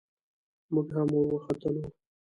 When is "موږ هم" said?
0.73-1.07